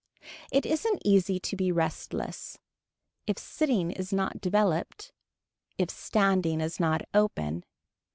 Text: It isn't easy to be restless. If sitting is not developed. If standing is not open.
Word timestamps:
It 0.51 0.65
isn't 0.65 1.03
easy 1.05 1.39
to 1.41 1.55
be 1.55 1.71
restless. 1.71 2.57
If 3.27 3.37
sitting 3.37 3.91
is 3.91 4.11
not 4.11 4.41
developed. 4.41 5.11
If 5.77 5.91
standing 5.91 6.59
is 6.59 6.79
not 6.79 7.03
open. 7.13 7.65